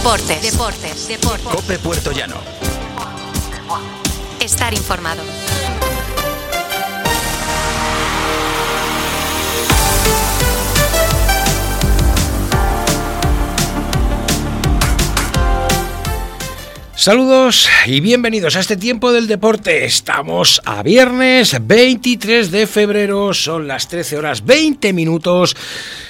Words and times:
Deportes. 0.00 0.52
Deportes. 0.52 1.08
Deportes. 1.08 1.46
Cope 1.46 1.78
Puerto 1.78 2.10
Llano. 2.10 2.36
Estar 4.40 4.72
informado. 4.72 5.22
Saludos 17.00 17.66
y 17.86 18.00
bienvenidos 18.00 18.56
a 18.56 18.60
este 18.60 18.76
tiempo 18.76 19.10
del 19.10 19.26
deporte. 19.26 19.86
Estamos 19.86 20.60
a 20.66 20.82
viernes 20.82 21.56
23 21.58 22.50
de 22.50 22.66
febrero, 22.66 23.32
son 23.32 23.66
las 23.66 23.88
13 23.88 24.18
horas 24.18 24.44
20 24.44 24.92
minutos 24.92 25.56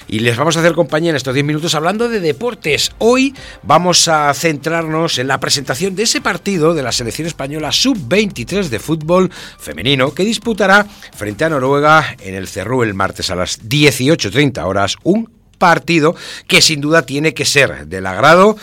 y 0.09 0.19
les 0.19 0.37
vamos 0.37 0.57
a 0.57 0.59
hacer 0.59 0.73
compañía 0.73 1.11
en 1.11 1.17
estos 1.17 1.33
10 1.33 1.47
minutos 1.47 1.77
hablando 1.77 2.09
de 2.09 2.19
deportes. 2.19 2.91
Hoy 2.99 3.33
vamos 3.63 4.09
a 4.09 4.35
centrarnos 4.35 5.21
en 5.21 5.29
la 5.29 5.39
presentación 5.39 5.95
de 5.95 6.03
ese 6.03 6.21
partido 6.21 6.75
de 6.75 6.83
la 6.83 6.91
selección 6.91 7.29
española 7.29 7.71
sub-23 7.71 8.65
de 8.69 8.81
fútbol 8.81 9.31
femenino 9.61 10.13
que 10.13 10.25
disputará 10.25 10.85
frente 11.15 11.45
a 11.45 11.51
Noruega 11.51 12.17
en 12.19 12.35
el 12.35 12.49
Cerrú 12.49 12.83
el 12.83 12.95
martes 12.95 13.31
a 13.31 13.37
las 13.37 13.63
18.30 13.63 14.67
horas. 14.67 14.97
Un 15.05 15.31
partido 15.57 16.17
que 16.49 16.61
sin 16.61 16.81
duda 16.81 17.03
tiene 17.03 17.33
que 17.33 17.45
ser 17.45 17.87
del 17.87 18.07
agrado 18.07 18.57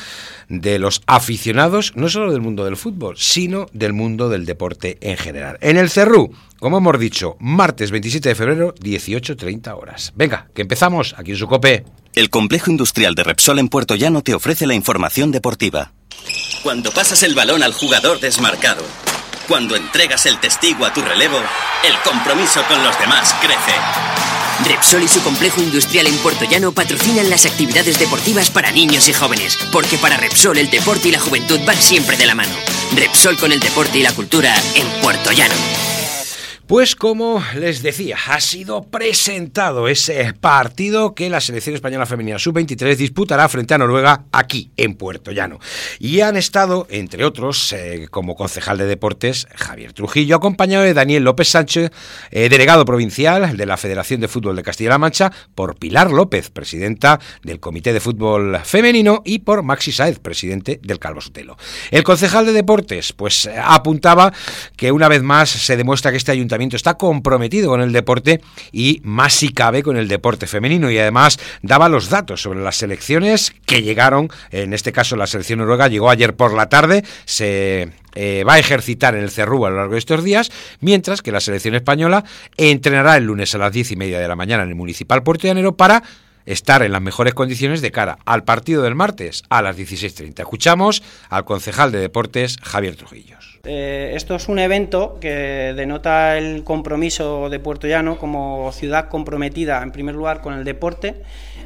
de 0.50 0.80
los 0.80 1.02
aficionados, 1.08 1.94
no 1.96 2.10
solo 2.10 2.32
del 2.32 2.42
mundo 2.42 2.66
del 2.66 2.78
fútbol, 2.78 3.18
sino 3.18 3.68
del 3.74 3.94
mundo 3.94 4.30
del 4.30 4.46
deporte 4.46 4.98
en 5.02 5.18
general. 5.18 5.58
En 5.62 5.78
el 5.78 5.90
Cerrú, 5.90 6.32
como 6.60 6.78
hemos 6.78 7.00
dicho, 7.00 7.36
martes 7.40 7.92
27 7.92 8.30
de 8.30 8.36
febrero, 8.36 8.76
18.30 8.76 9.78
horas. 9.78 10.14
Venga, 10.16 10.48
que 10.54 10.62
empezamos 10.62 11.16
aquí 11.18 11.32
en 11.32 11.38
su 11.38 11.48
cope. 11.48 11.86
El 12.14 12.30
complejo 12.30 12.72
industrial 12.72 13.16
de 13.16 13.23
Repsol 13.23 13.60
en 13.60 13.70
Puerto 13.70 13.96
Llano 13.96 14.23
te 14.23 14.34
ofrece 14.34 14.66
la 14.66 14.73
información 14.73 15.32
deportiva. 15.32 15.92
Cuando 16.64 16.92
pasas 16.92 17.22
el 17.23 17.36
balón 17.36 17.64
al 17.64 17.73
jugador 17.73 18.20
desmarcado, 18.20 18.84
cuando 19.48 19.75
entregas 19.75 20.25
el 20.25 20.40
testigo 20.40 20.86
a 20.86 20.94
tu 20.94 21.02
relevo, 21.02 21.38
el 21.86 21.94
compromiso 22.03 22.62
con 22.68 22.84
los 22.84 23.00
demás 23.00 23.34
crece. 23.42 24.37
Repsol 24.66 25.03
y 25.03 25.08
su 25.08 25.22
complejo 25.22 25.61
industrial 25.61 26.08
en 26.08 26.17
Puerto 26.17 26.45
Llano 26.45 26.72
patrocinan 26.72 27.30
las 27.30 27.45
actividades 27.45 28.00
deportivas 28.00 28.50
para 28.50 28.72
niños 28.72 29.08
y 29.08 29.13
jóvenes, 29.13 29.58
porque 29.72 29.97
para 29.97 30.17
Repsol 30.17 30.58
el 30.58 30.69
deporte 30.69 31.09
y 31.09 31.11
la 31.11 31.19
juventud 31.19 31.59
van 31.66 31.81
siempre 31.81 32.17
de 32.17 32.25
la 32.25 32.36
mano. 32.36 32.53
Repsol 32.95 33.38
con 33.38 33.52
el 33.52 33.59
deporte 33.59 34.00
y 34.00 34.03
la 34.03 34.13
cultura 34.13 34.53
en 34.75 34.88
Puerto 35.02 35.31
Llano. 35.31 35.87
Pues 36.68 36.98
como 36.98 37.42
les 37.56 37.82
decía, 37.82 38.18
ha 38.28 38.42
sido 38.42 38.84
presentado 38.84 39.88
ese 39.88 40.34
partido 40.34 41.16
que 41.16 41.30
la 41.30 41.40
selección 41.40 41.76
española 41.76 42.06
femenina 42.06 42.40
sub-23 42.40 42.98
disputará 42.98 43.48
frente 43.48 43.74
a 43.74 43.78
Noruega 43.78 44.26
aquí 44.34 44.74
en 44.76 44.96
Puerto 44.96 45.32
Llano. 45.32 45.59
Y 45.98 46.20
han 46.20 46.36
estado, 46.36 46.86
entre 46.90 47.24
otros, 47.24 47.72
eh, 47.72 48.08
como 48.12 48.36
concejal 48.36 48.78
de 48.78 48.86
deportes, 48.86 49.48
Javier 49.56 49.94
Trujillo, 49.94 50.36
acompañado 50.36 50.84
de 50.84 50.94
Daniel 50.94 51.24
López 51.24 51.48
Sánchez, 51.48 51.90
eh, 52.32 52.50
delegado 52.50 52.84
provincial 52.84 53.56
de 53.56 53.66
la 53.66 53.78
Federación 53.78 54.20
de 54.20 54.28
Fútbol 54.28 54.58
de 54.58 54.64
Castilla-La 54.64 54.98
Mancha, 54.98 55.31
por 55.56 55.78
Pilar 55.78 56.12
López, 56.12 56.50
presidenta 56.50 57.22
del 57.44 57.62
Comité 57.62 57.94
de 57.94 58.02
Fútbol 58.02 58.59
Femenino, 58.66 59.22
y 59.24 59.40
por 59.40 59.64
Maxi 59.64 59.94
Saez, 59.94 60.20
presidente 60.20 60.81
del 60.84 61.00
Calvo 61.00 61.22
Sotelo. 61.22 61.56
El 61.92 62.04
concejal 62.04 62.46
de 62.46 62.52
deportes, 62.52 63.14
pues 63.14 63.50
apuntaba 63.64 64.34
que 64.76 64.92
una 64.92 65.08
vez 65.08 65.24
más 65.24 65.50
se 65.50 65.78
demuestra 65.78 66.12
que 66.12 66.18
este 66.18 66.34
ayuntamiento 66.34 66.56
está 66.61 66.95
comprometido 66.95 67.69
con 67.69 67.81
el 67.81 67.91
deporte 67.91 68.41
y 68.72 69.02
más 69.03 69.33
si 69.33 69.50
cabe 69.50 69.83
con 69.83 69.97
el 69.97 70.08
deporte 70.08 70.47
femenino. 70.47 70.89
Y 70.91 70.97
además 70.97 71.39
daba 71.61 71.89
los 71.89 72.09
datos 72.09 72.41
sobre 72.41 72.61
las 72.61 72.75
selecciones 72.75 73.53
que 73.66 73.81
llegaron, 73.81 74.30
en 74.52 74.73
este 74.73 74.91
caso 74.91 75.16
la 75.16 75.28
selección 75.28 75.59
noruega 75.59 75.88
llegó 75.88 76.09
ayer 76.09 76.35
por 76.35 76.53
la 76.53 76.69
tarde, 76.69 77.03
se 77.25 77.89
eh, 78.16 78.44
va 78.44 78.55
a 78.55 78.59
ejercitar 78.59 79.16
en 79.16 79.22
el 79.22 79.30
Cerrú 79.30 79.66
a 79.66 79.69
lo 79.69 79.78
largo 79.78 79.94
de 79.94 80.00
estos 80.00 80.23
días, 80.23 80.52
mientras 80.80 81.22
que 81.22 81.31
la 81.31 81.40
selección 81.40 81.75
española 81.75 82.23
entrenará 82.57 83.17
el 83.17 83.25
lunes 83.25 83.53
a 83.53 83.59
las 83.59 83.72
diez 83.72 83.91
y 83.91 83.96
media 83.96 84.19
de 84.19 84.28
la 84.28 84.35
mañana 84.35 84.63
en 84.63 84.69
el 84.69 84.75
Municipal 84.75 85.23
Puerto 85.23 85.47
Llanero 85.47 85.75
para 85.75 86.03
estar 86.47 86.81
en 86.81 86.94
las 86.94 87.02
mejores 87.02 87.35
condiciones 87.35 87.81
de 87.81 87.91
cara 87.91 88.18
al 88.25 88.44
partido 88.44 88.81
del 88.81 88.96
martes 88.96 89.44
a 89.50 89.62
las 89.62 89.78
16.30. 89.78 90.40
Escuchamos 90.40 91.03
al 91.30 91.46
concejal 91.46 91.91
de 91.91 92.00
deportes 92.00 92.58
Javier 92.63 92.96
Trujillos. 92.96 93.59
Eh, 93.66 94.13
esto 94.16 94.35
es 94.35 94.47
un 94.47 94.59
evento 94.59 95.18
que 95.19 95.74
denota 95.75 96.38
el 96.38 96.63
compromiso 96.63 97.50
de 97.50 97.59
Puerto 97.59 97.85
Llano 97.85 98.18
como 98.18 98.72
ciudad 98.72 99.09
comprometida 99.09 99.84
en 99.84 99.91
primer 99.91 100.16
lugar 100.16 100.41
con 100.41 100.53
el 100.53 100.63
deporte 100.63 101.22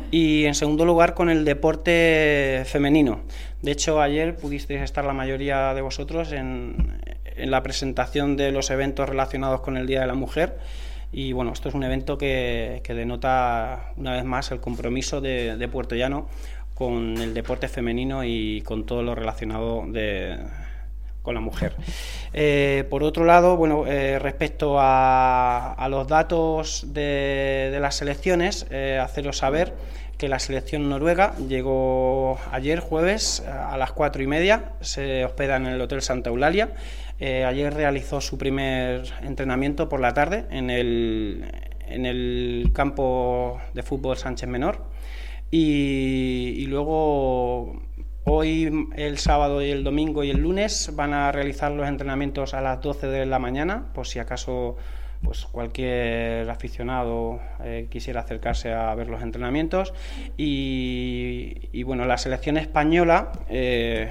y 0.10 0.46
en 0.46 0.56
segundo 0.56 0.84
lugar 0.84 1.14
con 1.14 1.30
el 1.30 1.46
deporte 1.46 2.64
femenino. 2.66 3.22
De 3.62 3.72
hecho, 3.72 4.02
ayer 4.02 4.36
pudisteis 4.36 4.82
estar 4.82 5.06
la 5.06 5.14
mayoría 5.14 5.76
de 5.76 5.82
vosotros 5.82 6.32
en, 6.32 7.00
en 7.36 7.52
la 7.52 7.62
presentación 7.62 8.36
de 8.36 8.52
los 8.52 8.72
eventos 8.72 9.08
relacionados 9.08 9.62
con 9.62 9.78
el 9.78 9.86
Día 9.86 10.02
de 10.02 10.08
la 10.08 10.16
Mujer 10.16 10.58
y 11.12 11.34
bueno, 11.34 11.52
esto 11.52 11.70
es 11.70 11.76
un 11.76 11.84
evento 11.84 12.18
que, 12.18 12.82
denota 12.88 13.94
una 13.98 14.14
vez 14.14 14.24
más 14.24 14.52
el 14.52 14.60
compromiso 14.60 15.22
de, 15.22 15.70
Puerto 15.72 15.96
Llano 15.96 16.28
con 16.74 17.18
el 17.18 17.34
deporte 17.34 17.68
femenino 17.68 18.24
y 18.24 18.62
con 18.62 18.86
todo 18.86 19.04
lo 19.04 19.14
relacionado 19.14 19.86
con 21.22 21.36
la 21.36 21.42
mujer. 21.42 21.76
Eh, 22.34 22.86
por 22.90 23.04
otro 23.04 23.26
lado, 23.26 23.58
bueno, 23.58 23.86
eh, 23.88 24.20
respecto 24.20 24.78
a, 24.80 25.88
los 25.90 26.08
datos 26.08 26.86
de, 26.94 27.78
las 27.80 27.96
selecciones, 27.96 28.66
eh, 28.72 29.00
haceros 29.02 29.38
saber 29.38 29.74
que 30.18 30.30
la 30.30 30.40
selección 30.40 30.88
noruega 30.88 31.36
llegó 31.48 32.40
ayer 32.52 32.80
jueves 32.80 33.42
a 33.42 33.76
las 33.78 33.92
cuatro 33.92 34.22
y 34.22 34.28
media, 34.28 34.74
se 34.80 35.26
hospeda 35.26 35.58
en 35.58 35.66
el 35.66 35.82
Hotel 35.82 36.02
Santa 36.02 36.30
Eulalia 36.30 36.70
eh, 37.24 37.46
ayer 37.46 37.72
realizó 37.72 38.20
su 38.20 38.40
primer 38.40 39.04
entrenamiento 39.22 39.88
por 39.88 40.00
la 40.00 40.16
tarde 40.16 40.48
en 40.50 40.72
el, 40.72 41.46
en 41.86 42.08
el 42.08 42.72
campo 42.74 43.62
de 43.76 43.84
fútbol 43.84 44.18
Sánchez 44.18 44.50
Menor. 44.50 44.84
Y, 45.52 46.66
luego 46.66 47.80
hoy, 48.24 48.88
el 48.96 49.20
sábado 49.20 49.62
y 49.62 49.70
el 49.70 49.84
domingo 49.84 50.24
y 50.24 50.32
el 50.32 50.40
lunes 50.40 50.94
van 50.96 51.14
a 51.14 51.32
realizar 51.32 51.72
los 51.72 51.88
entrenamientos 51.88 52.56
a 52.56 52.62
las 52.62 52.82
12 52.82 53.06
de 53.06 53.28
la 53.28 53.38
mañana, 53.38 53.94
por 53.94 54.08
si 54.08 54.18
acaso 54.18 54.78
pues 55.22 55.46
cualquier 55.46 56.50
aficionado 56.50 57.40
eh, 57.64 57.86
quisiera 57.92 58.22
acercarse 58.22 58.74
a 58.74 58.96
ver 58.96 59.10
los 59.10 59.22
entrenamientos. 59.22 59.94
Y, 60.38 61.84
bueno 61.84 62.06
la 62.06 62.18
selección 62.18 62.58
española 62.58 63.32
eh, 63.48 64.10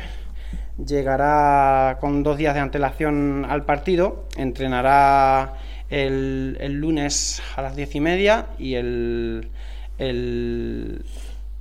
llegará 0.86 1.98
con 2.00 2.22
dos 2.22 2.36
días 2.36 2.54
de 2.54 2.60
antelación 2.60 3.46
al 3.48 3.64
partido, 3.64 4.26
entrenará 4.36 5.54
el, 5.88 6.56
lunes 6.74 7.42
a 7.56 7.62
las 7.62 7.76
diez 7.76 7.94
y 7.94 8.00
media 8.00 8.46
y 8.58 8.74
el, 8.74 9.48
el, 9.98 11.04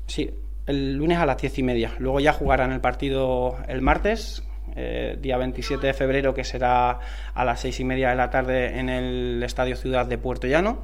sí, 0.08 0.31
el 0.68 0.96
lunes 0.96 1.18
a 1.18 1.25
las 1.25 1.38
diez 1.38 1.58
y 1.58 1.63
media. 1.63 1.94
Luego 2.00 2.19
ya 2.19 2.34
jugarán 2.34 2.72
el 2.72 2.81
partido 2.81 3.58
el 3.68 3.81
martes, 3.81 4.44
eh, 4.75 5.18
día 5.19 5.38
27 5.38 5.88
de 5.88 5.94
febrero, 5.94 6.34
que 6.34 6.44
será 6.44 7.00
a 7.34 7.46
las 7.46 7.59
seis 7.59 7.79
y 7.79 7.84
media 7.84 8.09
de 8.09 8.16
la 8.16 8.29
tarde 8.29 8.79
en 8.79 8.90
el 8.90 9.41
Estadio 9.44 9.75
Ciudad 9.75 10.06
de 10.06 10.18
Puerto 10.18 10.47
Llano. 10.47 10.84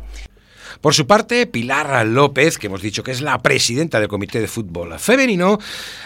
Por 0.82 0.94
su 0.94 1.08
parte, 1.08 1.48
Pilar 1.48 2.06
López, 2.06 2.58
que 2.58 2.68
hemos 2.68 2.82
dicho 2.82 3.04
que 3.04 3.12
es 3.12 3.22
la 3.22 3.42
presidenta 3.42 4.00
del 4.00 4.08
Comité 4.08 4.40
de 4.40 4.48
Fútbol 4.48 4.98
Femenino, 5.00 5.60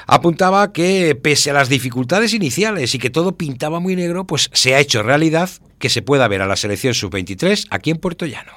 apuntaba 0.08 0.72
que 0.72 1.16
pese 1.16 1.52
a 1.52 1.54
las 1.54 1.70
dificultades 1.70 2.34
iniciales 2.34 2.96
y 2.96 3.00
que 3.00 3.10
todo 3.10 3.36
pintaba 3.36 3.80
muy 3.80 3.96
negro, 3.96 4.26
pues 4.26 4.50
se 4.54 4.76
ha 4.76 4.80
hecho 4.80 5.04
realidad 5.04 5.50
que 5.80 5.90
se 5.90 6.02
pueda 6.02 6.28
ver 6.28 6.42
a 6.42 6.48
la 6.48 6.56
selección 6.56 6.94
sub-23 6.94 7.68
aquí 7.70 7.92
en 7.92 7.98
Puerto 7.98 8.26
Llano. 8.26 8.52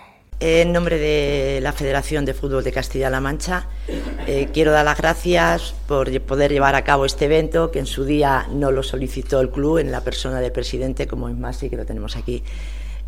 En 0.45 0.73
nombre 0.73 0.99
de 0.99 1.61
la 1.61 1.73
Federación 1.73 2.25
de 2.25 2.35
Fútbol 2.35 2.65
de 2.65 2.73
Castilla-La 2.73 3.21
Mancha, 3.21 3.69
eh, 4.27 4.49
quiero 4.53 4.73
dar 4.73 4.85
las 4.85 4.99
gracias 4.99 5.73
por 5.87 6.21
poder 6.23 6.51
llevar 6.51 6.75
a 6.75 6.83
cabo 6.83 7.07
este 7.07 7.27
evento 7.27 7.71
que 7.71 7.79
en 7.79 7.87
su 7.87 8.05
día 8.05 8.49
no 8.51 8.73
lo 8.73 8.83
solicitó 8.83 9.41
el 9.41 9.51
club 9.51 9.79
en 9.79 9.93
la 9.93 10.03
persona 10.03 10.41
del 10.41 10.51
presidente, 10.51 11.07
como 11.07 11.29
es 11.29 11.37
Masi, 11.37 11.71
que 11.71 11.77
lo 11.77 11.87
tenemos 11.87 12.17
aquí 12.17 12.43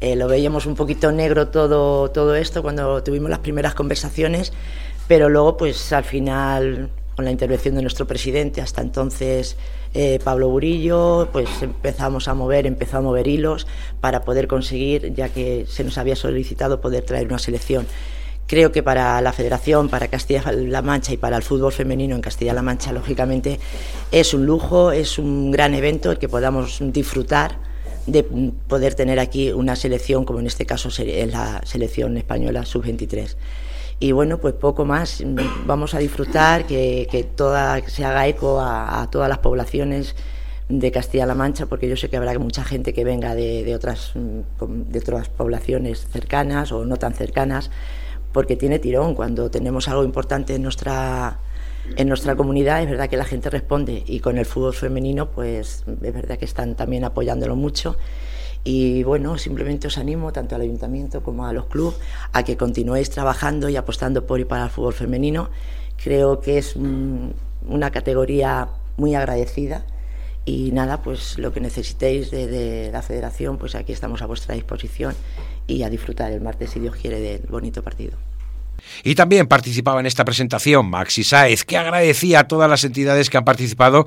eh, 0.00 0.16
lo 0.16 0.28
veíamos 0.28 0.66
un 0.66 0.74
poquito 0.74 1.12
negro 1.12 1.48
todo, 1.48 2.10
todo 2.10 2.34
esto 2.34 2.62
cuando 2.62 3.02
tuvimos 3.02 3.30
las 3.30 3.38
primeras 3.38 3.74
conversaciones, 3.74 4.52
pero 5.08 5.28
luego, 5.28 5.56
pues 5.56 5.92
al 5.92 6.04
final, 6.04 6.90
con 7.16 7.24
la 7.24 7.30
intervención 7.30 7.74
de 7.74 7.82
nuestro 7.82 8.06
presidente, 8.06 8.60
hasta 8.60 8.82
entonces 8.82 9.56
eh, 9.94 10.18
Pablo 10.24 10.48
Burillo, 10.48 11.28
pues 11.32 11.48
empezamos 11.62 12.26
a 12.26 12.34
mover, 12.34 12.66
empezó 12.66 12.98
a 12.98 13.00
mover 13.00 13.28
hilos 13.28 13.66
para 14.00 14.24
poder 14.24 14.48
conseguir, 14.48 15.14
ya 15.14 15.28
que 15.28 15.66
se 15.68 15.84
nos 15.84 15.98
había 15.98 16.16
solicitado 16.16 16.80
poder 16.80 17.04
traer 17.04 17.26
una 17.26 17.38
selección. 17.38 17.86
Creo 18.46 18.72
que 18.72 18.82
para 18.82 19.20
la 19.22 19.32
Federación, 19.32 19.88
para 19.88 20.08
Castilla-La 20.08 20.82
Mancha 20.82 21.12
y 21.12 21.16
para 21.16 21.36
el 21.36 21.42
fútbol 21.42 21.72
femenino 21.72 22.14
en 22.14 22.20
Castilla-La 22.20 22.60
Mancha, 22.60 22.92
lógicamente, 22.92 23.58
es 24.12 24.34
un 24.34 24.44
lujo, 24.44 24.92
es 24.92 25.18
un 25.18 25.50
gran 25.50 25.74
evento 25.74 26.10
el 26.10 26.18
que 26.18 26.28
podamos 26.28 26.78
disfrutar 26.80 27.56
de 28.06 28.22
poder 28.68 28.94
tener 28.94 29.18
aquí 29.18 29.52
una 29.52 29.76
selección, 29.76 30.24
como 30.24 30.40
en 30.40 30.46
este 30.46 30.66
caso 30.66 30.88
es 30.88 31.32
la 31.32 31.62
selección 31.64 32.16
española 32.16 32.64
sub-23. 32.64 33.36
Y 34.00 34.12
bueno, 34.12 34.38
pues 34.38 34.54
poco 34.54 34.84
más. 34.84 35.22
Vamos 35.66 35.94
a 35.94 35.98
disfrutar, 35.98 36.66
que, 36.66 37.08
que 37.10 37.24
toda, 37.24 37.80
se 37.88 38.04
haga 38.04 38.26
eco 38.26 38.60
a, 38.60 39.08
todas 39.10 39.28
las 39.28 39.38
poblaciones 39.38 40.14
de 40.68 40.90
Castilla-La 40.90 41.34
Mancha, 41.34 41.66
porque 41.66 41.88
yo 41.88 41.96
sé 41.96 42.08
que 42.08 42.16
habrá 42.16 42.38
mucha 42.38 42.64
gente 42.64 42.92
que 42.92 43.04
venga 43.04 43.34
de, 43.34 43.64
de, 43.64 43.74
otras, 43.74 44.12
de 44.14 44.98
otras 44.98 45.28
poblaciones 45.28 46.06
cercanas 46.10 46.72
o 46.72 46.84
no 46.84 46.96
tan 46.96 47.14
cercanas, 47.14 47.70
porque 48.32 48.56
tiene 48.56 48.78
tirón. 48.78 49.14
Cuando 49.14 49.50
tenemos 49.50 49.88
algo 49.88 50.04
importante 50.04 50.54
en 50.56 50.62
nuestra, 50.62 51.38
en 51.96 52.08
nuestra 52.08 52.34
comunidad, 52.36 52.82
es 52.82 52.88
verdad 52.88 53.08
que 53.08 53.16
la 53.16 53.24
gente 53.24 53.50
responde 53.50 54.02
y 54.06 54.20
con 54.20 54.38
el 54.38 54.46
fútbol 54.46 54.74
femenino, 54.74 55.30
pues 55.30 55.84
es 55.86 56.14
verdad 56.14 56.38
que 56.38 56.44
están 56.44 56.74
también 56.74 57.04
apoyándolo 57.04 57.56
mucho. 57.56 57.96
Y 58.64 59.02
bueno, 59.02 59.36
simplemente 59.36 59.88
os 59.88 59.98
animo 59.98 60.32
tanto 60.32 60.54
al 60.54 60.62
ayuntamiento 60.62 61.22
como 61.22 61.46
a 61.46 61.52
los 61.52 61.66
clubes 61.66 61.96
a 62.32 62.42
que 62.44 62.56
continuéis 62.56 63.10
trabajando 63.10 63.68
y 63.68 63.76
apostando 63.76 64.26
por 64.26 64.40
y 64.40 64.46
para 64.46 64.64
el 64.64 64.70
fútbol 64.70 64.94
femenino. 64.94 65.50
Creo 66.02 66.40
que 66.40 66.58
es 66.58 66.74
una 66.74 67.90
categoría 67.90 68.68
muy 68.96 69.14
agradecida 69.14 69.84
y 70.46 70.72
nada, 70.72 71.02
pues 71.02 71.38
lo 71.38 71.52
que 71.52 71.60
necesitéis 71.60 72.30
de, 72.30 72.46
de, 72.46 72.90
la 72.90 73.02
federación, 73.02 73.58
pues 73.58 73.74
aquí 73.74 73.92
estamos 73.92 74.22
a 74.22 74.26
vuestra 74.26 74.54
disposición 74.54 75.14
y 75.66 75.82
a 75.82 75.90
disfrutar 75.90 76.32
el 76.32 76.40
martes, 76.40 76.70
si 76.70 76.80
Dios 76.80 76.96
quiere, 76.96 77.20
del 77.20 77.42
bonito 77.48 77.82
partido. 77.82 78.16
Y 79.02 79.14
también 79.14 79.46
participaba 79.46 80.00
en 80.00 80.06
esta 80.06 80.24
presentación 80.24 80.88
Maxi 80.88 81.24
Saez, 81.24 81.64
que 81.64 81.76
agradecía 81.76 82.40
a 82.40 82.48
todas 82.48 82.68
las 82.70 82.84
entidades 82.84 83.30
que 83.30 83.36
han 83.36 83.44
participado 83.44 84.06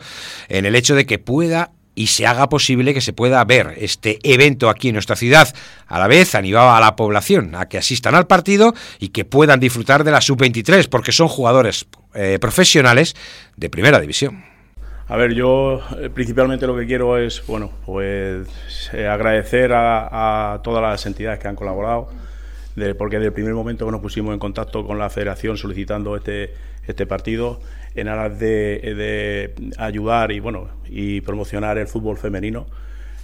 en 0.50 0.66
el 0.66 0.76
hecho 0.76 0.96
de 0.96 1.06
que 1.06 1.20
pueda 1.20 1.72
y 1.98 2.08
se 2.08 2.28
haga 2.28 2.48
posible 2.48 2.94
que 2.94 3.02
se 3.02 3.12
pueda 3.12 3.44
ver 3.44 3.74
este 3.78 4.20
evento 4.22 4.70
aquí 4.70 4.90
en 4.90 4.94
nuestra 4.94 5.16
ciudad. 5.16 5.52
A 5.88 5.98
la 5.98 6.08
vez 6.08 6.36
animaba 6.36 6.78
a 6.78 6.80
la 6.80 6.96
población 6.96 7.56
a 7.56 7.68
que 7.68 7.80
asistan 7.80 8.14
al 8.14 8.28
partido 8.28 8.76
y 9.00 9.10
que 9.10 9.26
puedan 9.26 9.60
disfrutar 9.60 10.04
de 10.04 10.12
la 10.12 10.22
sub-23 10.22 10.90
porque 10.90 11.12
son 11.12 11.28
jugadores 11.28 11.88
eh, 12.14 12.38
profesionales 12.40 13.16
de 13.56 13.70
primera 13.72 14.00
división. 14.00 14.46
A 15.08 15.16
ver, 15.16 15.34
yo 15.34 15.82
eh, 16.00 16.12
principalmente 16.14 16.68
lo 16.68 16.78
que 16.78 16.86
quiero 16.86 17.18
es, 17.18 17.42
bueno, 17.48 17.72
pues 17.86 18.48
eh, 18.94 19.08
agradecer 19.08 19.74
a, 19.74 20.54
a, 20.54 20.62
todas 20.62 20.84
las 20.84 21.04
entidades 21.08 21.40
que 21.40 21.48
han 21.48 21.56
colaborado, 21.56 22.10
de, 22.78 22.94
porque 22.96 23.18
desde 23.18 23.28
el 23.28 23.34
primer 23.34 23.56
momento 23.56 23.86
que 23.86 23.92
nos 23.92 24.02
pusimos 24.02 24.34
en 24.34 24.40
contacto 24.40 24.86
con 24.86 25.00
la 25.00 25.10
federación 25.10 25.58
solicitando 25.58 26.16
este, 26.16 26.54
este 26.88 27.08
partido, 27.08 27.60
en 27.96 28.08
aras 28.08 28.40
de, 28.40 29.54
ayudar 29.78 30.32
y 30.32 30.40
bueno 30.40 30.70
y 30.88 31.22
promocionar 31.22 31.80
el 31.80 31.88
fútbol 31.88 32.18
femenino, 32.18 32.68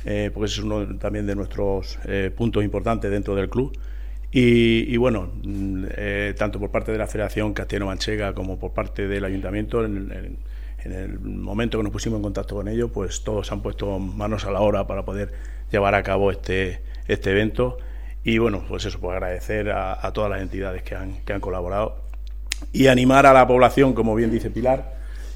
eh, 0.05 0.31
porque 0.33 0.47
ese 0.47 0.59
es 0.59 0.65
uno 0.65 0.97
también 0.97 1.27
de 1.27 1.35
nuestros 1.35 1.99
eh, 2.05 2.31
puntos 2.35 2.63
importantes 2.63 3.11
dentro 3.11 3.35
del 3.35 3.49
club. 3.49 3.77
Y, 4.35 4.97
bueno, 4.97 5.29
mm, 5.43 5.85
eh, 5.95 6.33
tanto 6.35 6.59
por 6.59 6.71
parte 6.71 6.91
de 6.91 6.97
la 6.97 7.05
Federación 7.05 7.53
Castellano-Manchega 7.53 8.33
como 8.33 8.57
por 8.57 8.73
parte 8.73 9.07
del 9.07 9.23
Ayuntamiento, 9.25 9.85
en, 9.85 10.39
el 10.83 11.19
momento 11.19 11.77
que 11.77 11.83
nos 11.83 11.93
pusimos 11.93 12.17
en 12.17 12.23
contacto 12.23 12.55
con 12.55 12.67
ellos, 12.67 12.89
pues 12.91 13.23
todos 13.23 13.51
han 13.51 13.61
puesto 13.61 13.99
manos 13.99 14.45
a 14.45 14.51
la 14.51 14.59
obra 14.61 14.87
para 14.87 15.05
poder 15.05 15.31
llevar 15.71 15.93
a 15.93 16.01
cabo 16.01 16.31
este, 16.31 16.81
este 17.07 17.29
evento. 17.29 17.77
Y 18.23 18.37
bueno, 18.37 18.63
pues 18.67 18.85
eso, 18.85 18.99
pues 18.99 19.13
agradecer 19.15 19.71
a, 19.71 20.11
todas 20.13 20.29
las 20.29 20.41
entidades 20.41 20.83
que 20.83 20.95
han, 20.95 21.23
que 21.25 21.33
han 21.33 21.41
colaborado 21.41 22.03
y 22.71 22.87
animar 22.87 23.25
a 23.25 23.33
la 23.33 23.47
población, 23.47 23.93
como 23.93 24.15
bien 24.15 24.31
dice 24.31 24.49
Pilar, 24.49 24.93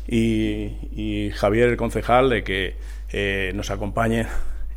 y, 0.07 1.31
Javier, 1.35 1.69
el 1.69 1.77
concejal, 1.77 2.29
de 2.29 2.43
que 2.43 2.75
eh, 3.11 3.51
nos 3.53 3.71
acompañe 3.71 4.27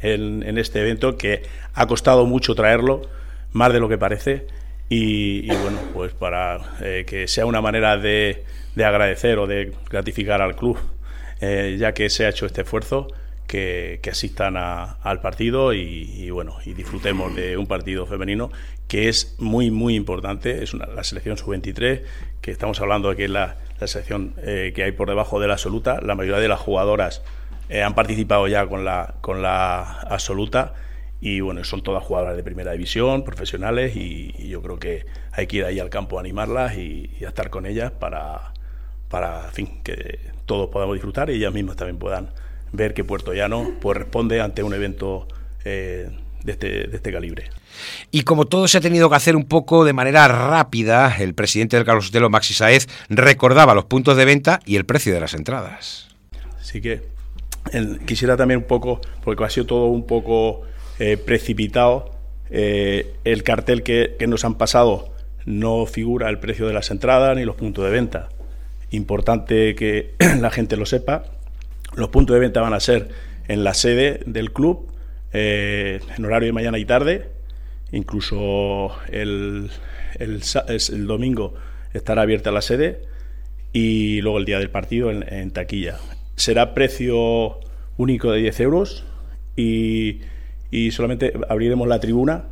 en, 0.01 0.59
este 0.59 0.81
evento, 0.81 1.17
que 1.17 1.43
ha 1.75 1.87
costado 1.87 2.27
mucho 2.27 2.55
traerlo, 2.55 3.03
más 3.53 3.73
de 3.73 3.81
lo 3.81 3.89
que 3.89 3.99
parece, 3.99 4.47
y, 4.89 5.47
bueno, 5.47 5.79
pues 5.95 6.13
para 6.13 6.59
eh, 6.81 7.05
que 7.07 7.29
sea 7.29 7.47
una 7.47 7.61
manera 7.61 7.97
de, 7.97 8.45
agradecer 8.77 9.39
o 9.39 9.47
de 9.47 9.73
gratificar 9.89 10.43
al 10.43 10.57
club, 10.57 10.79
eh, 11.41 11.77
ya 11.79 11.95
que 11.95 12.11
se 12.11 12.27
ha 12.27 12.31
hecho 12.31 12.47
este 12.47 12.63
esfuerzo. 12.63 13.07
Que, 13.51 14.01
asistan 14.09 14.57
al 14.57 15.21
partido 15.21 15.73
y, 15.75 16.31
bueno 16.31 16.59
y 16.65 16.73
disfrutemos 16.73 17.35
de 17.35 17.57
un 17.57 17.67
partido 17.67 18.07
femenino 18.07 18.53
que 18.87 19.09
es 19.09 19.35
muy 19.39 19.73
muy 19.73 19.97
importante. 19.97 20.63
Es 20.63 20.73
una, 20.73 20.87
la 20.87 21.03
selección 21.03 21.37
sub 21.37 21.51
23 21.51 22.03
que 22.41 22.53
estamos 22.53 22.81
hablando 22.81 23.11
de 23.11 23.17
que 23.17 23.25
es 23.25 23.31
la, 23.31 23.57
sección 23.87 24.35
eh, 24.39 24.73
que 24.73 24.85
hay 24.85 24.93
por 24.93 25.09
debajo 25.09 25.41
de 25.41 25.49
la 25.49 25.55
absoluta, 25.55 26.01
la 26.01 26.15
mayoría 26.15 26.41
de 26.41 26.49
las 26.49 26.61
jugadoras 26.61 27.23
eh, 27.71 27.83
han 27.83 27.95
participado 27.95 28.49
ya 28.49 28.67
con 28.67 28.85
la, 28.85 29.15
con 29.21 29.43
la 29.43 30.01
absoluta. 30.01 30.75
Y 31.21 31.41
bueno, 31.41 31.63
son 31.65 31.83
todas 31.83 32.03
jugadoras 32.03 32.37
de 32.37 32.43
primera 32.43 32.73
división, 32.73 33.25
profesionales 33.25 33.95
y, 33.95 34.49
yo 34.49 34.63
creo 34.63 34.79
que 34.79 35.05
hay 35.33 35.47
que 35.47 35.59
ir 35.59 35.65
ahí 35.65 35.79
al 35.79 35.91
campo 35.91 36.19
a 36.19 36.21
animarlas 36.21 36.77
y, 36.77 37.11
a 37.25 37.29
estar 37.29 37.51
con 37.51 37.67
ellas 37.67 37.93
para, 37.93 38.55
para 39.09 39.43
fin, 39.53 39.83
que 39.85 40.19
todos 40.47 40.71
podamos 40.71 40.95
disfrutar 40.95 41.31
y 41.31 41.35
ellas 41.35 41.53
mismas 41.53 41.77
también 41.77 41.99
puedan 41.99 42.31
ver 42.73 42.95
que 42.95 43.05
Puerto 43.05 43.33
Llano 43.33 43.73
pues, 43.81 43.97
responde 43.97 44.41
ante 44.41 44.63
un 44.63 44.75
evento 44.75 45.27
eh, 45.65 46.11
de, 46.45 46.53
este, 46.53 46.69
de 46.89 46.97
este 46.97 47.13
calibre. 47.13 47.51
Y 48.11 48.23
como 48.23 48.47
todo 48.47 48.69
se 48.69 48.79
ha 48.79 48.81
tenido 48.81 49.09
que 49.09 49.17
hacer 49.17 49.37
un 49.37 49.45
poco 49.45 49.85
de 49.85 49.93
manera 49.93 50.29
rápida, 50.29 51.17
el 51.19 51.35
presidente 51.35 51.77
del 51.77 51.87
Carlos 51.87 52.07
Sotelo, 52.07 52.31
Maxi 52.31 52.55
Saez, 52.55 52.89
recordaba 53.09 53.75
los 53.75 53.85
puntos 53.85 54.17
de 54.17 54.25
venta 54.25 54.61
y 54.65 54.77
el 54.77 54.85
precio 54.85 55.15
de 55.15 55.21
las 55.21 55.35
entradas. 55.35 56.09
Así 56.61 56.81
que 56.81 57.03
quisiera 58.07 58.37
también 58.37 58.59
un 58.59 58.67
poco, 58.67 59.01
porque 59.23 59.45
ha 59.45 59.51
sido 59.51 59.67
todo 59.67 59.87
un 59.87 60.07
poco 60.07 60.63
eh, 60.99 61.17
precipitado, 61.17 62.13
eh, 62.51 63.15
el 63.25 63.43
cartel 63.43 63.83
que, 63.83 64.17
que 64.19 64.27
nos 64.27 64.45
han 64.45 64.57
pasado 64.57 65.13
no 65.47 65.87
figura 65.87 66.29
el 66.29 66.39
precio 66.39 66.67
de 66.67 66.73
las 66.73 66.91
entradas 66.91 67.37
ni 67.37 67.45
los 67.45 67.57
puntos 67.57 67.85
de 67.85 67.91
venta. 67.91 68.29
Importante 68.91 69.75
que 69.75 70.15
la 70.41 70.51
gente 70.51 70.77
lo 70.77 70.87
sepa. 70.87 71.25
Los 71.97 72.09
puntos 72.09 72.35
de 72.35 72.41
venta 72.41 72.61
van 72.61 72.75
a 72.75 72.81
ser 72.81 73.09
en 73.49 73.65
la 73.65 73.75
sede 73.75 74.21
del 74.27 74.53
club, 74.53 74.87
eh, 75.33 76.01
en 76.17 76.25
horario 76.25 76.47
de 76.47 76.53
mañana 76.53 76.79
y 76.79 76.85
tarde, 76.85 77.29
Incluso 77.93 78.93
el, 79.11 79.71
el, 80.19 81.07
domingo 81.07 81.55
estará 81.93 82.23
abierta 82.23 82.53
la 82.53 82.63
sede 82.63 83.01
y 83.73 84.21
luego 84.21 84.39
el 84.39 84.45
día 84.45 84.59
del 84.59 84.71
partido 84.71 85.11
en, 85.11 85.51
taquilla. 85.51 85.99
Será 86.37 86.73
precio 86.73 87.59
único 87.97 88.31
de 88.31 88.41
10 88.43 88.61
euros 88.61 89.05
y, 89.57 90.21
solamente 90.93 91.33
abriremos 91.49 91.89
la 91.89 91.99
tribuna, 91.99 92.45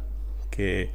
que 0.50 0.90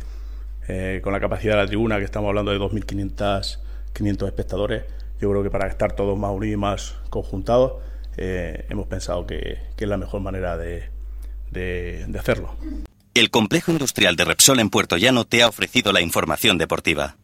eh, 0.68 1.00
con 1.04 1.14
la 1.14 1.22
capacidad 1.22 1.54
de 1.54 1.62
la 1.62 1.68
tribuna, 1.68 2.00
que 2.00 2.06
estamos 2.06 2.28
hablando 2.28 2.52
de 2.52 2.60
2.500 2.60 3.60
500 3.94 4.28
espectadores, 4.28 4.84
yo 5.22 5.30
creo 5.30 5.44
que 5.44 5.52
para 5.52 5.68
estar 5.68 5.96
todos 5.96 6.18
más 6.18 6.32
unidos 6.32 6.54
y 6.54 6.58
más 6.58 6.96
conjuntados, 7.10 7.74
eh, 8.18 8.66
hemos 8.70 8.88
pensado 8.88 9.26
que, 9.26 9.58
es 9.78 9.88
la 9.88 9.98
mejor 9.98 10.22
manera 10.22 10.58
de 10.58 10.90
hacerlo. 12.18 12.56
El 13.14 13.30
complejo 13.30 13.72
industrial 13.72 14.16
de 14.16 14.26
Repsol 14.26 14.60
en 14.60 14.72
Puerto 14.72 14.98
Llano 14.98 15.26
te 15.26 15.44
ha 15.44 15.48
ofrecido 15.48 15.94
la 15.94 16.02
información 16.02 16.58
deportiva. 16.58 17.16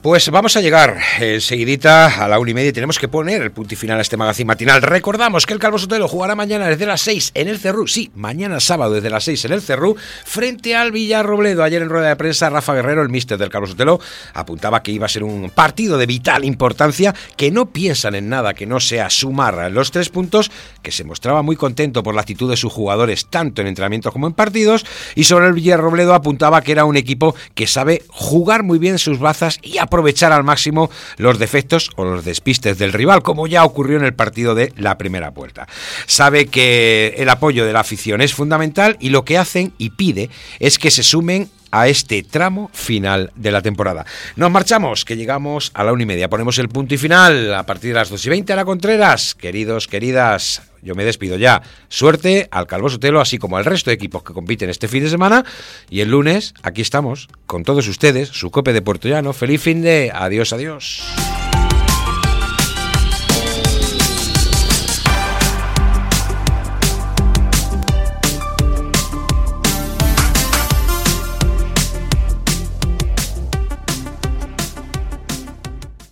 Pues 0.00 0.30
vamos 0.30 0.56
a 0.56 0.60
llegar 0.60 0.96
enseguidita 1.18 2.22
a 2.22 2.28
la 2.28 2.38
una 2.38 2.52
y 2.52 2.54
media 2.54 2.68
y 2.68 2.72
tenemos 2.72 3.00
que 3.00 3.08
poner 3.08 3.42
el 3.42 3.50
punto 3.50 3.74
y 3.74 3.76
final 3.76 3.98
a 3.98 4.02
este 4.02 4.16
magazine 4.16 4.46
matinal. 4.46 4.80
Recordamos 4.80 5.44
que 5.44 5.54
el 5.54 5.58
Calvo 5.58 5.76
Sotelo 5.76 6.06
jugará 6.06 6.36
mañana 6.36 6.68
desde 6.68 6.86
las 6.86 7.00
6 7.00 7.32
en 7.34 7.48
el 7.48 7.58
Cerrú, 7.58 7.88
sí, 7.88 8.12
mañana 8.14 8.60
sábado 8.60 8.94
desde 8.94 9.10
las 9.10 9.24
6 9.24 9.46
en 9.46 9.52
el 9.54 9.60
Cerrú, 9.60 9.96
frente 10.24 10.76
al 10.76 10.92
Villarrobledo. 10.92 11.64
Ayer 11.64 11.82
en 11.82 11.88
rueda 11.88 12.10
de 12.10 12.16
prensa, 12.16 12.48
Rafa 12.48 12.74
Guerrero, 12.74 13.02
el 13.02 13.08
míster 13.08 13.38
del 13.38 13.50
Calvo 13.50 13.66
Sotelo, 13.66 13.98
apuntaba 14.34 14.84
que 14.84 14.92
iba 14.92 15.06
a 15.06 15.08
ser 15.08 15.24
un 15.24 15.50
partido 15.50 15.98
de 15.98 16.06
vital 16.06 16.44
importancia, 16.44 17.12
que 17.36 17.50
no 17.50 17.66
piensan 17.66 18.14
en 18.14 18.28
nada 18.28 18.54
que 18.54 18.66
no 18.66 18.78
sea 18.78 19.10
sumar 19.10 19.68
los 19.72 19.90
tres 19.90 20.10
puntos, 20.10 20.52
que 20.80 20.92
se 20.92 21.02
mostraba 21.02 21.42
muy 21.42 21.56
contento 21.56 22.04
por 22.04 22.14
la 22.14 22.20
actitud 22.20 22.48
de 22.48 22.56
sus 22.56 22.72
jugadores, 22.72 23.26
tanto 23.30 23.62
en 23.62 23.66
entrenamientos 23.66 24.12
como 24.12 24.28
en 24.28 24.32
partidos, 24.34 24.86
y 25.16 25.24
sobre 25.24 25.48
el 25.48 25.54
Villarrobledo 25.54 26.14
apuntaba 26.14 26.62
que 26.62 26.70
era 26.70 26.84
un 26.84 26.96
equipo 26.96 27.34
que 27.56 27.66
sabe 27.66 28.04
jugar 28.06 28.62
muy 28.62 28.78
bien 28.78 28.98
sus 28.98 29.18
bazas 29.18 29.58
y 29.60 29.78
aprovechar 29.88 30.32
al 30.32 30.44
máximo 30.44 30.90
los 31.16 31.38
defectos 31.38 31.90
o 31.96 32.04
los 32.04 32.24
despistes 32.24 32.78
del 32.78 32.92
rival, 32.92 33.22
como 33.22 33.46
ya 33.46 33.64
ocurrió 33.64 33.98
en 33.98 34.04
el 34.04 34.14
partido 34.14 34.54
de 34.54 34.72
la 34.76 34.96
primera 34.96 35.32
puerta. 35.32 35.66
Sabe 36.06 36.46
que 36.46 37.14
el 37.18 37.28
apoyo 37.28 37.66
de 37.66 37.72
la 37.72 37.80
afición 37.80 38.20
es 38.20 38.34
fundamental 38.34 38.96
y 39.00 39.08
lo 39.08 39.24
que 39.24 39.38
hacen 39.38 39.72
y 39.78 39.90
pide 39.90 40.30
es 40.60 40.78
que 40.78 40.90
se 40.90 41.02
sumen 41.02 41.50
a 41.70 41.88
este 41.88 42.22
tramo 42.22 42.70
final 42.72 43.32
de 43.34 43.50
la 43.50 43.62
temporada. 43.62 44.06
Nos 44.36 44.50
marchamos, 44.50 45.04
que 45.04 45.16
llegamos 45.16 45.70
a 45.74 45.84
la 45.84 45.92
una 45.92 46.02
y 46.02 46.06
media. 46.06 46.28
Ponemos 46.28 46.58
el 46.58 46.68
punto 46.68 46.94
y 46.94 46.98
final 46.98 47.54
a 47.54 47.64
partir 47.64 47.90
de 47.90 47.94
las 47.94 48.10
dos 48.10 48.24
y 48.26 48.28
veinte 48.30 48.52
a 48.52 48.56
la 48.56 48.64
Contreras. 48.64 49.34
Queridos, 49.34 49.88
queridas, 49.88 50.62
yo 50.82 50.94
me 50.94 51.04
despido 51.04 51.36
ya. 51.36 51.62
Suerte 51.88 52.48
al 52.50 52.66
Calvo 52.66 52.88
Sotelo, 52.88 53.20
así 53.20 53.38
como 53.38 53.56
al 53.56 53.64
resto 53.64 53.90
de 53.90 53.94
equipos 53.94 54.22
que 54.22 54.32
compiten 54.32 54.70
este 54.70 54.88
fin 54.88 55.02
de 55.02 55.10
semana. 55.10 55.44
Y 55.90 56.00
el 56.00 56.10
lunes, 56.10 56.54
aquí 56.62 56.82
estamos, 56.82 57.28
con 57.46 57.64
todos 57.64 57.88
ustedes, 57.88 58.28
su 58.28 58.50
cope 58.50 58.72
de 58.72 58.82
Puerto 58.82 59.08
Llano. 59.08 59.32
Feliz 59.32 59.62
fin 59.62 59.82
de. 59.82 60.10
Adiós, 60.14 60.52
adiós. 60.52 61.02